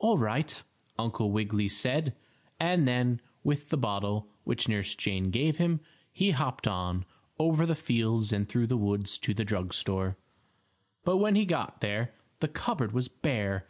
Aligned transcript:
"All 0.00 0.18
right," 0.18 0.60
Uncle 0.98 1.30
Wiggily 1.30 1.68
said, 1.68 2.16
and 2.58 2.88
then, 2.88 3.20
with 3.44 3.68
the 3.68 3.76
bottle, 3.76 4.26
which 4.42 4.66
Nurse 4.68 4.96
Jane 4.96 5.30
gave 5.30 5.58
him, 5.58 5.78
he 6.12 6.32
hopped 6.32 6.66
on, 6.66 7.04
over 7.38 7.64
the 7.64 7.76
fields 7.76 8.32
and 8.32 8.48
through 8.48 8.66
the 8.66 8.76
woods 8.76 9.18
to 9.18 9.32
the 9.32 9.44
drug 9.44 9.72
store. 9.72 10.16
But 11.04 11.18
when 11.18 11.36
he 11.36 11.44
got 11.44 11.80
there 11.80 12.12
the 12.40 12.48
cupboard 12.48 12.90
was 12.90 13.06
bare 13.06 13.68